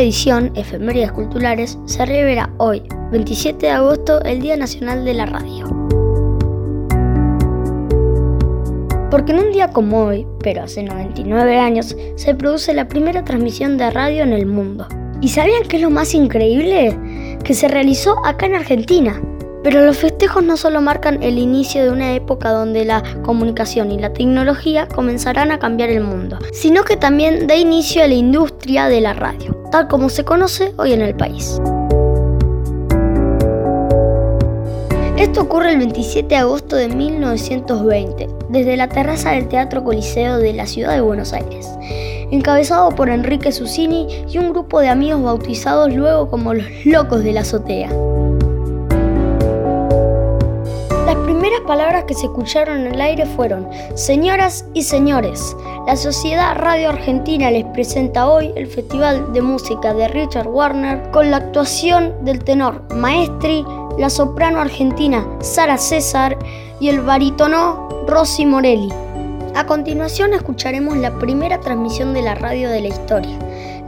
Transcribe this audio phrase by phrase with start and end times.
[0.00, 5.66] edición, Efemérides Culturales, se revela hoy, 27 de agosto, el Día Nacional de la Radio.
[9.10, 13.78] Porque en un día como hoy, pero hace 99 años, se produce la primera transmisión
[13.78, 14.86] de radio en el mundo.
[15.20, 16.98] ¿Y sabían qué es lo más increíble?
[17.42, 19.20] Que se realizó acá en Argentina.
[19.64, 23.98] Pero los festejos no solo marcan el inicio de una época donde la comunicación y
[23.98, 28.88] la tecnología comenzarán a cambiar el mundo, sino que también da inicio a la industria
[28.88, 31.60] de la radio, tal como se conoce hoy en el país.
[35.16, 40.52] Esto ocurre el 27 de agosto de 1920, desde la terraza del Teatro Coliseo de
[40.52, 41.68] la ciudad de Buenos Aires,
[42.30, 47.32] encabezado por Enrique Susini y un grupo de amigos bautizados luego como los locos de
[47.32, 47.90] la azotea.
[51.08, 56.54] Las primeras palabras que se escucharon en el aire fueron, Señoras y señores, la Sociedad
[56.58, 62.12] Radio Argentina les presenta hoy el Festival de Música de Richard Warner con la actuación
[62.26, 63.64] del tenor Maestri,
[63.96, 66.38] la soprano argentina Sara César
[66.78, 68.92] y el barítono Rossi Morelli.
[69.54, 73.38] A continuación escucharemos la primera transmisión de la radio de la historia,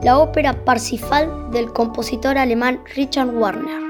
[0.02, 3.89] la ópera Parsifal del compositor alemán Richard Warner.